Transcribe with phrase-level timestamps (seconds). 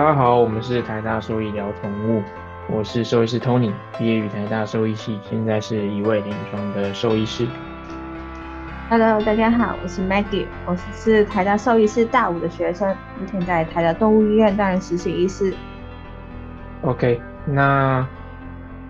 [0.00, 2.22] 大家好，我们是台大兽医聊宠物，
[2.70, 7.46] 我是兽医师 Tony，毕业于台大兽医系，现在是一位临床的兽医师。
[8.88, 15.52] Hello，大家好，我是 Maggie，我是台大兽医师大五的学生，目前在台大动物医院担任实习医师。
[16.80, 18.08] OK，那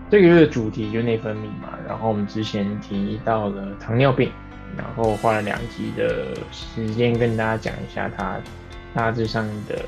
[0.09, 4.31] 这个月的主题就内分泌嘛，然后我们之前提到了糖尿病，
[4.77, 8.37] 然后花了两集的时间跟大家讲一下它
[8.95, 9.87] 大致上的。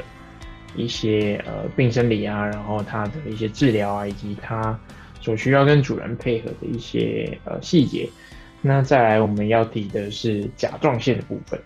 [0.74, 4.78] 一些呃病生理啊，然后它的一些治疗啊，以及它
[5.20, 8.08] 所需要跟主人配合的一些呃细节。
[8.60, 11.60] 那再来我们要提的是甲状腺的部分。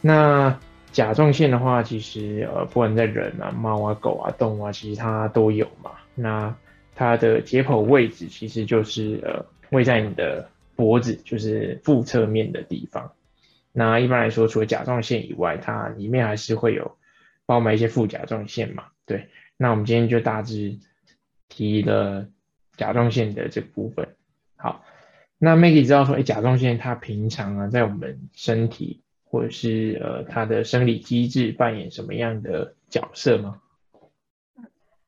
[0.00, 0.56] 那
[0.92, 5.92] 甲状腺的话，其实呃不管在人啊、猫啊、狗啊、动物啊，其实它都有嘛。
[6.14, 6.54] 那
[6.94, 13.10] 它的解剖位置其实就是呃位在你的脖子，就是腹侧面的地方。
[13.72, 16.96] 那一般来说，除了甲状腺以外，它里面还是会有。
[17.48, 20.78] 包埋一些副甲状腺嘛，对，那我们今天就大致
[21.48, 22.28] 提了
[22.76, 24.06] 甲状腺的这部分。
[24.54, 24.84] 好，
[25.38, 33.62] 那 Maggie 知道说，哎，甲状腺它平常啊，在我们身体或者是呃它的生理机制扮演什么样的角色吗？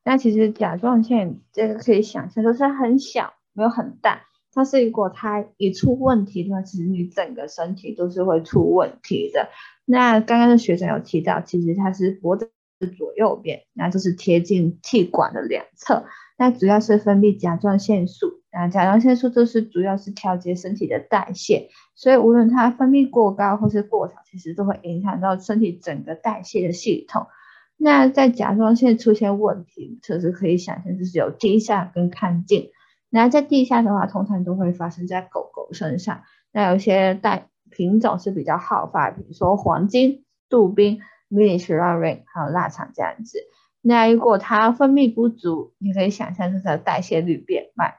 [0.03, 4.23] 那其实甲状腺这个可以想象，就是很小，没有很大。
[4.51, 9.47] 它是如果它一出问题的话，其实你整个身体都是会出问题的。
[9.91, 16.05] 那刚刚的学长有提到，其实它是脖子的左右边，那就是贴近气管的两侧。
[16.37, 27.27] 那主要是分泌甲状腺素，那甲状腺素就是主要是调节身体的代谢，所以无论它分泌过高或是过少，其实都会影响到身体整个代谢的系统。
[27.75, 32.69] 那在甲状腺出现问题，就是可以想象就是有低下跟亢进。
[33.09, 36.21] 那在地下的话，通常都会发生在狗狗身上。
[36.53, 43.39] 那有些带品种是比较好发，比如说黄金、杜宾、Mini s h r a r i n 还有腊肠这样子。
[43.81, 47.95] 那如果它分泌不足，你可以想象就是代谢率变慢。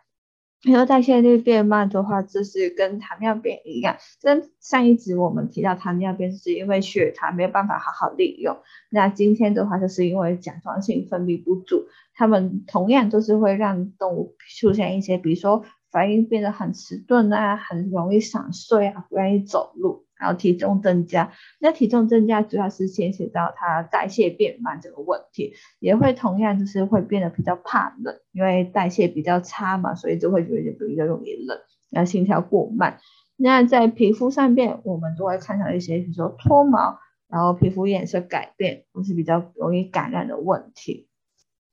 [0.65, 3.97] 然后代谢率变慢的话，就是跟糖尿病一样。
[4.21, 8.59] 跟上一集我们提到糖尿病是因为血糖没有办法好好利用，
[8.91, 15.65] 那今天的话就是因为甲状腺分泌不足，它们同样都是会让动物出现一些，比如说。
[15.93, 21.31] 反应变得很迟钝啊，很容易想睡啊，不愿意走路，还有体重增加。
[21.61, 31.59] 那体重增加主要是牵扯到它代谢变慢这个问题，也会同样就是会变得比较怕冷，因为代谢比较差嘛，所以就会觉得比较容易冷，
[31.91, 32.99] 然后心跳过慢。
[33.37, 36.99] 那在皮肤上面，我们都会看到一些，比如说脱毛，
[37.29, 41.09] 然后皮肤颜色改变，都是比较容易感染的问题。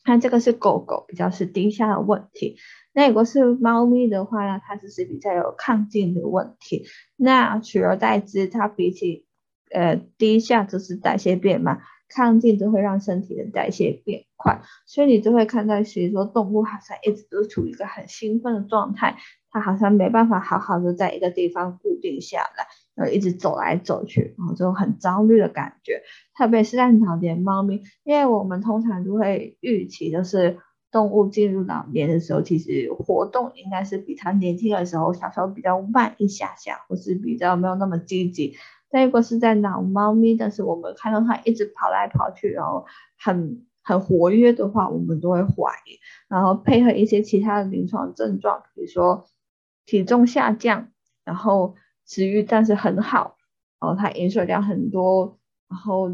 [0.09, 2.57] 那这个是狗狗比较是低下的问题，
[2.93, 6.87] 那如果是猫咪的话呢，它就是比较有亢进的问题。
[7.15, 9.27] 那取而代之，它比起
[9.69, 11.81] 呃低下就是代谢变慢，
[12.11, 19.15] 亢进就会让身体的代谢变快，所以你就会看到，其实说动物好像一直都处于一个很兴奋的状态，
[19.51, 22.65] 它好像没办法好好的在一个地方固定下来。
[22.99, 26.01] 呃，一直走来走去，然后就很焦虑的感觉，
[26.37, 30.57] 特别是在老年猫咪，因为我们通常都会预期，就是
[30.91, 38.57] 动物进入老年的时候，其实活动应该是比它年轻的时候，小时候比较慢一下下，或是比较没有那么积极。
[38.89, 42.85] 但如果是在老猫咪，但是我们看到它一直跑来跑去，然后
[43.17, 45.99] 很很活跃的话，我们都会怀疑。
[46.27, 49.23] 然后配合一些其他的临床症状，比如说
[49.85, 50.89] 体重下降，
[51.23, 51.75] 然后。
[52.09, 53.37] 食欲但是很好，
[53.79, 55.37] 然后它饮水量很多，
[55.69, 56.09] 然后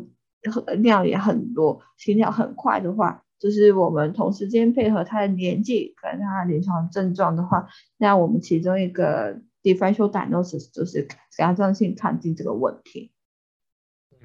[0.79, 13.13] 尿也很多，心跳很快的话，就是我们同时间配合它的年纪跟它临床症状的话，那我们其中一个 differential diagnosis 就是甲状腺亢进这个问题。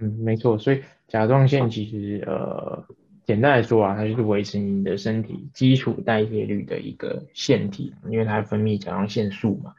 [0.01, 2.85] 嗯，没错，所以甲状腺其实呃，
[3.25, 9.77] 简单来说啊，它就是维持你的身体基础代谢率的一个腺体，因为它分泌甲状腺素嘛，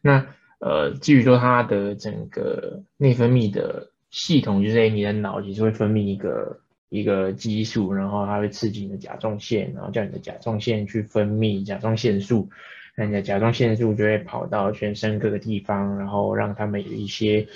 [0.00, 0.26] 那。
[0.60, 12.48] 呃，至于说它的整个内分泌的系统，就是你的脑其实会分泌一个一个激素，然后它会刺激你的甲状腺，然后叫你的甲状腺去分泌甲状腺素，
[12.96, 17.46] 那你的甲状腺素就会跑到全身各个地方，然后让他们有一些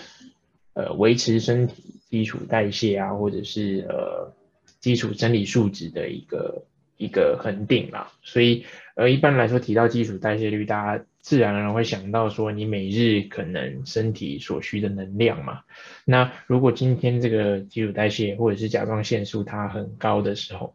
[0.75, 4.35] 呃维持身体基础代谢啊，或者是呃
[4.81, 6.65] 基础生理数值的一个
[6.99, 8.13] 一个恒定啦。
[8.23, 8.67] 所以
[8.97, 11.05] 呃一般来说提到基础代谢率，大家。
[11.21, 15.61] 自然而然会想到说，你每日可能身体所需的能量嘛。
[16.05, 20.75] 那如果今天这个基础代谢或者是甲状腺素它很高的时候，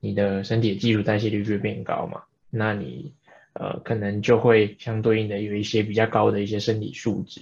[0.00, 2.22] 你的身体的基础代谢率就会变高嘛。
[2.50, 3.12] 那你
[3.54, 7.40] 呃可能就会相对应的有一些比较高的一些身体数值，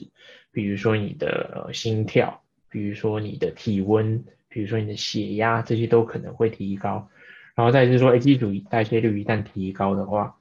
[0.50, 7.08] 比如说你的心跳，比如说你的体温，比如说你的血压这些都可能会提高。
[7.54, 10.36] 然后再就是说，哎，基础代谢率一旦提高的话，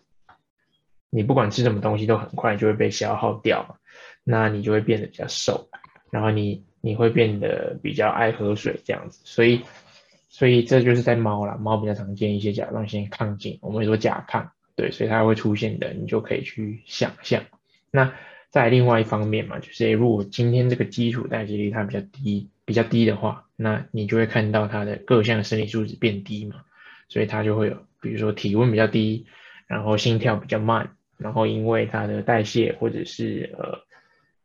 [1.16, 3.80] 你不管吃什么东西都很快就会被消耗掉，
[4.26, 5.70] 那你就会变得比较瘦，
[6.12, 9.22] 然后你你会变得比较爱喝水这样子。
[9.24, 9.62] 所以，
[10.28, 14.46] 所以这就是在猫啦，猫比较常见一些甲状腺亢进，我们说甲亢，
[14.76, 17.42] 对，所以它会出现的，你就可以去想象。
[17.92, 18.14] 那
[18.50, 26.58] 在另外一方面嘛，就是如果今天这个基础代谢率它比较低，比较低的话，那你就会看到它的各项生理素质变低嘛。
[27.08, 29.28] 所以它就会有，比如说体温比较低，
[29.68, 33.80] 然后心跳比较慢，然后因为它的代谢或者是呃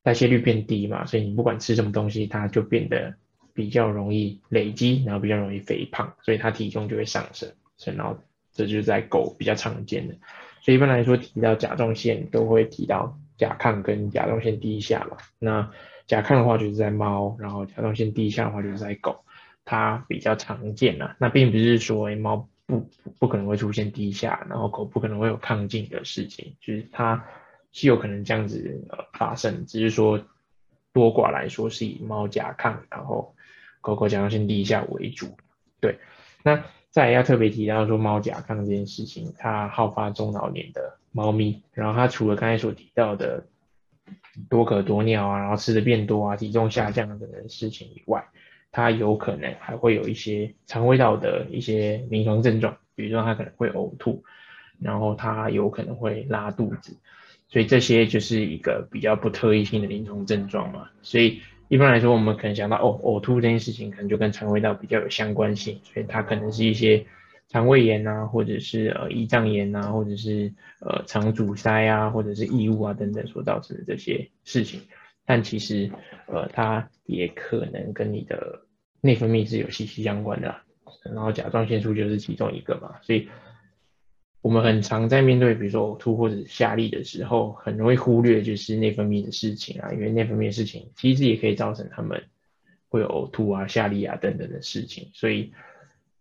[0.02, 3.14] 代谢率变低嘛，所以你不管吃什么东西，它就变得
[3.52, 7.52] 比较容易累积，然后比较容易肥胖，所以它体重就会上升。
[7.76, 8.18] 所以然后
[8.52, 10.14] 这就是在狗比较常见的。
[10.62, 15.16] 所以一般来说提到甲状腺都会提到甲亢跟甲状腺低下嘛。
[15.38, 15.70] 那
[16.06, 19.24] 甲亢的话就是在猫，然后甲状腺低下的话就是在狗。
[19.62, 22.88] 它比较常见啊，那并不是说猫不
[23.18, 27.24] 不可能会出现低下，然后狗不可能会有亢进的事情，就是它
[27.72, 30.24] 是有可能这样子呃发生，只是说
[30.92, 33.34] 多寡来说是以猫甲亢，然后
[33.80, 35.36] 狗狗甲状腺低下为主。
[35.80, 35.98] 对，
[36.42, 43.46] 那再要特别提到说猫甲亢这件事情，它好发中老年的猫咪，然后它除了刚才所提到的
[44.48, 48.28] 多渴多尿啊，然后吃的变多啊，体重下降等等事情以外，
[48.72, 54.22] 它有可能还会有一些肠胃道的一些临床症状，比如说它可能会呕吐，
[54.78, 56.96] 然后它有可能会拉肚子，
[57.48, 60.88] 所以这些就是一个比较不特异性的临床症状嘛。
[61.02, 67.04] 所以一般来说，我们可能想到哦，呕吐这件事情可能就跟肠胃道比较有相关性，所以它可能是一些
[67.48, 74.80] 肠胃炎啊，或者是呃胰脏炎啊，或者是呃肠阻塞啊，或者是异物啊等等所造成的这些事情。
[75.30, 75.88] 但其实，
[76.26, 78.62] 呃，它也可能跟你的
[79.00, 80.56] 内分泌是有息息相关的，
[81.04, 83.28] 然后甲状腺素就是其中一个嘛，所以
[84.40, 92.24] 我们很常在面对比如说呕吐或者下痢的时候，很容易忽略就是内分泌的事情啊，因为内分泌的事情其实也可以造成他们
[92.88, 95.52] 会有呕吐啊、下痢啊等等的事情，所以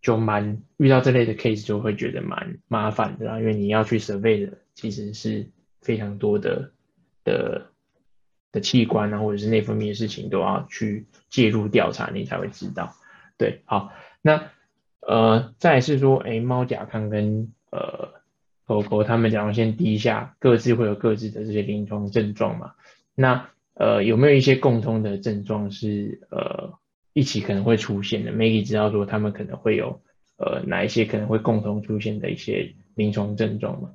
[0.03, 5.47] 就蛮遇到这类的 case 就会觉得蛮麻烦的，因为你要去 survey 的其实是
[5.81, 6.69] 非常多的
[7.23, 7.71] 的。
[8.51, 12.93] 的器官啊，或者是内分泌的事情，都要去介入调查，你才会知道。
[13.37, 13.91] 对，好，
[14.21, 14.49] 那
[15.01, 18.13] 呃，再是说，哎，猫甲亢跟呃
[18.65, 22.73] 狗狗它们甲状腺低下，各自会有各自的这些临床症状嘛？
[23.15, 26.73] 那呃，有没有一些共通的症状是呃
[27.13, 30.01] 一起可能会出现的？Maggie 知道说他们可能会有
[30.37, 33.91] 呃哪一些可能会共同出现的一些临床症状吗？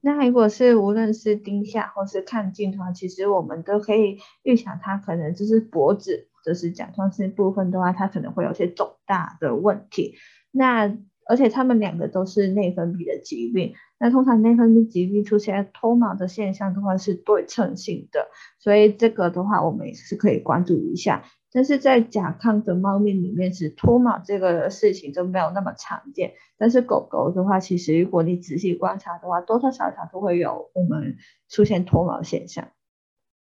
[0.00, 10.14] 那如果是无论是盯下或是亢进的话，其实我们都可以预想，它可能就是脖子，就是甲状腺部分的话，它可能会有些肿大的问题。
[10.52, 10.96] 那
[11.26, 18.28] 而且他们两个都是内分泌的疾病，那通常内分泌疾病出现脱毛的现象的话是对称性的，
[18.58, 21.24] 所以这个的话我们也是可以关注一下。
[21.50, 26.34] 但是在甲亢的猫咪里面，是脱毛这个事情就没有那么常见。
[26.58, 31.16] 但是狗狗的话，其实如果你仔细观察的话，多多少少都会有我们
[31.48, 32.68] 出现脱毛现象。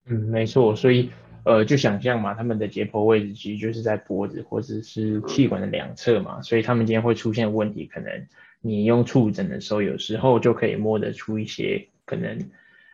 [0.07, 0.75] 嗯，没错。
[0.75, 1.11] 所以
[1.43, 6.41] 呃，就想象嘛，它们的解剖位置其实就是在脖子或者是气管的两侧嘛。
[6.41, 8.27] 所以它们今天会出现问题，可能
[8.61, 12.49] 你用触诊的时候，有时候就可以摸得出一些可能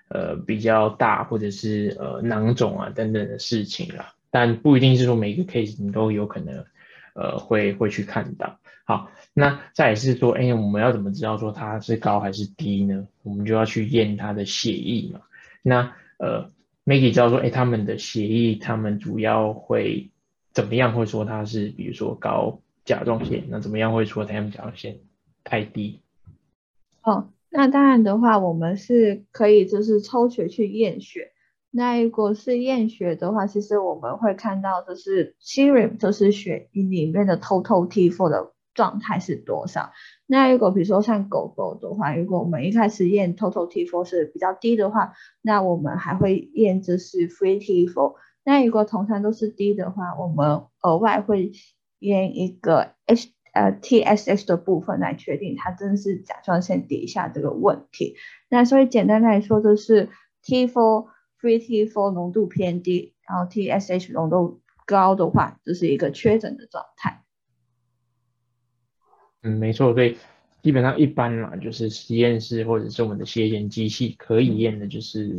[0.09, 4.05] 呃比较大或者是呃囊肿啊等等的事情了。
[4.29, 6.65] 但不一定是说每一个 case 你都有可能，
[7.13, 8.59] 呃，会会去看到。
[8.85, 13.07] 好，那再是说，哎，我们要怎么知道说它是高还是低呢？
[13.23, 15.21] 我们就要去验它的血液嘛。
[15.61, 16.49] 那呃
[16.85, 20.09] ，Maggie 知道说，哎，他们的血液，他们主要会
[20.53, 20.93] 怎么样？
[20.93, 24.99] 会说它是，比如说高甲状腺，那怎么样会说他们甲状腺
[25.43, 25.99] 太低？
[27.01, 31.31] 哦，那当然的话，我们是可以就是抽血去验血。
[31.77, 39.91] 那如果是验血的话，其实我们会看到就是 serum，就是血液里面的 total T4 的状态是多少。
[40.25, 48.15] 那如果比如说像狗狗的话，如果我们一开始验 total T4 是比较低的话，那我们还会验就是 free T4。
[48.43, 51.51] 那如果通常都是低的话，我们额外会
[51.99, 58.15] 验一个 H 呃 TSH 的部分来确定它真的是甲状腺底下这个问题。
[58.49, 60.09] 那所以简单来说就是
[60.43, 61.15] T4。
[61.47, 67.23] Free T4 浓度偏低，然后 TSH 浓度高的话，这是一个确诊的状态。
[69.43, 70.17] 嗯，没错，所以
[70.61, 75.29] 基本上一般嘛，就是实验室或者是我们的血检机器可以验的就是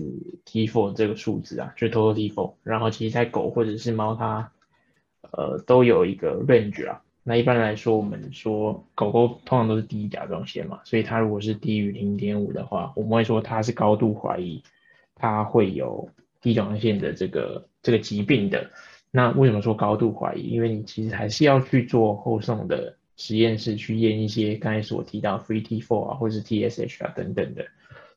[0.47, 2.55] T4 这个数字啊，就 Total T4。
[2.63, 4.51] 然后其实在狗或者是猫，它
[5.33, 7.03] 呃都有一个 range 啊。
[7.23, 14.63] 那一般来说，我们说狗狗通常都是低甲状腺嘛，所以它如果是低于零点五的话，我们会说它是高度怀疑
[15.19, 16.09] 它会有
[16.41, 18.71] 低甲状腺的这个这个疾病的。
[19.11, 20.51] 那为什么说高度怀疑？
[20.51, 27.67] 因为你其实还是要去做后送的实验室去验一些刚才所提到 free T4 啊，或者是 TSH 啊等等的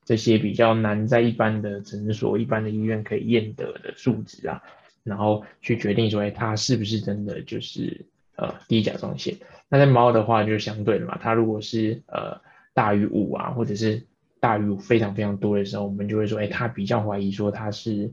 [0.04, 4.62] 这些比较难在一般的诊所、一般的医院可以验得的数值啊，
[5.02, 8.04] 然后去决定说，哎，它是不是真的就是
[8.36, 9.34] 呃低甲状腺？
[9.68, 12.38] 那在猫的话就相对的嘛，它如果是呃
[12.74, 14.04] 大于五啊，或者是
[14.42, 18.10] 大于非常非常多的时候，我们就会说，哎，他比较怀疑说他是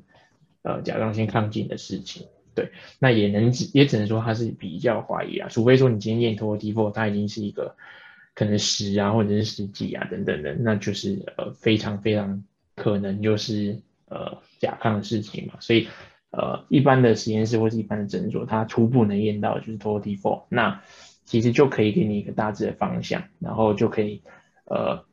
[0.61, 2.27] 呃甲状腺亢进的事情。
[2.53, 7.75] 对，那也能也只能说他是比较怀疑啊，除非说你今天验脱 T4，它已经是一个
[8.35, 12.43] 可能十啊或者是十几啊等等的，那就是呃非常非常
[12.75, 15.55] 可能就是呃甲亢的事情嘛。
[15.59, 15.87] 所以
[16.29, 20.83] 呃一般的实验室或是一般的诊所，它初步能验到就是脱 T4，那
[21.25, 24.21] 其实就可以给你一个大致的方向，然后就可以
[24.65, 25.05] 呃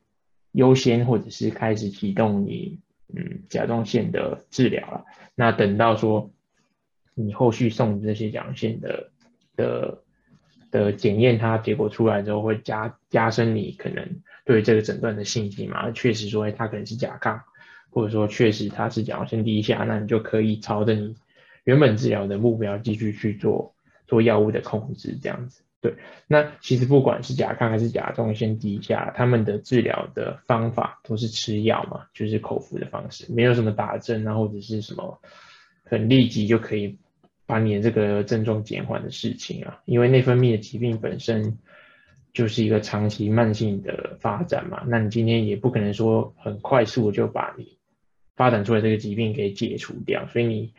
[0.57, 2.81] 优先或者是开始启动你
[3.15, 5.05] 嗯甲状腺的治疗了。
[5.35, 6.31] 那等到说。
[7.19, 9.09] 你后续送这些甲状腺的
[9.57, 10.03] 的
[10.71, 15.91] 的检验，它结果出来之后，会加加深你可能对这个诊断的信心嘛？
[15.93, 17.41] 确实说，哎，它可能是甲亢，
[17.89, 21.17] 或者说确实它是甲状腺低下，那你就可以朝着你
[21.65, 23.75] 原本治疗的目标继续去做
[24.07, 25.63] 做药物的控制，这样子。
[25.91, 25.95] 对，
[26.27, 35.21] 那其实不管是甲亢还是甲状腺低下，他们的治疗的方法都是吃药嘛，就是口服的方式，没有什么打针啊，或者是什么
[35.85, 36.99] 很立即就可以。
[37.49, 41.59] 把你的这个症状减缓的事情啊，因为内分泌的疾病本身
[42.33, 47.79] 就是一个长期慢性的发展嘛，那你今天也不可能说很快速就把你
[48.35, 50.73] 发展出来这个疾病给解除掉，所以你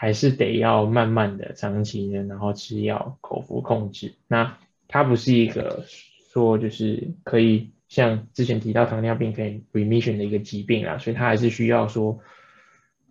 [0.00, 4.14] 还是得要慢慢的、长期的，然后吃药、口服控制。
[4.28, 4.56] 那
[4.88, 5.84] 它不是一个
[6.32, 12.18] 说就是可以像之前提到糖尿病可以 remission 的一个疾病啊，所以它还是需要说。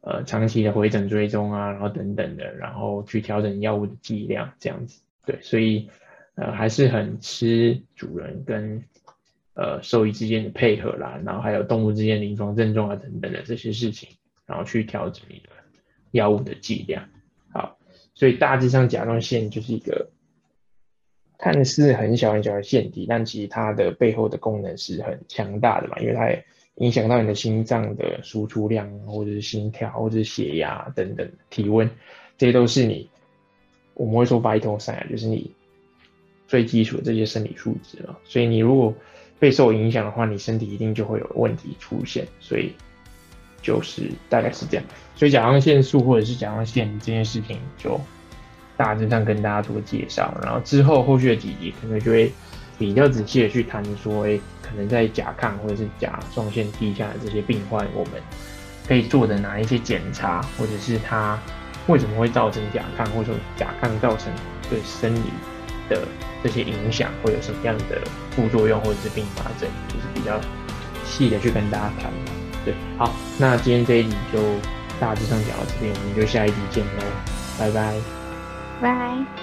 [0.02, 5.90] 呃，长期的回诊追踪啊，然后等等的，然后去调整药物的剂量，这样子，对，所以
[6.36, 8.82] 呃还是很吃主人跟
[9.56, 14.08] 呃兽医之间的配合啦，然后还有动物之间临床症状啊等等的这些事情，
[14.46, 15.50] 然后去调整你的
[16.12, 17.10] 药物的剂量。
[17.52, 17.78] 好，
[18.16, 20.10] 所以大致上甲状腺就是一个
[21.38, 26.46] 看似很小很小的腺体，但其实它的背后的功能是很强大的嘛，因为它也。
[26.76, 31.90] 影响到你的心脏的输出量，或者是心跳，或者是血压等等，体温，
[32.38, 33.10] 这些都是你
[33.96, 35.52] 我们会说 vital sign，就是你
[36.48, 38.18] 最基础的这些生理数值了。
[38.24, 38.96] 所以你如果
[39.40, 42.26] 被受影响的话，你身体一定就会有问题出现。
[42.40, 42.72] 所以
[43.62, 44.86] 就是大概是这样。
[45.16, 48.00] 所以甲状腺素或者是甲状腺这件事情，就
[48.78, 50.34] 大致上跟大家做个介绍。
[50.44, 52.32] 然后之后后续的几集可能就会
[52.78, 54.40] 比较仔细的去谈说，哎。
[54.62, 58.22] 可能在甲亢或者是甲状腺低下的这些病患，我们
[58.88, 61.40] 可以做的哪一些检查，或者是他
[61.88, 64.32] 为什么会造成甲亢，或者说甲亢造成
[64.70, 65.32] 对生理
[65.90, 66.08] 的
[66.44, 68.00] 这些影响，会有什么样的
[68.30, 70.40] 副作用或者是并发症，就是比较
[71.04, 72.39] 细的去跟大家谈。
[72.66, 74.40] 对，好，那今天这一集就
[75.00, 77.04] 大致上讲到这边，我们就下一集见喽，
[77.58, 77.96] 拜拜，
[78.82, 79.39] 拜。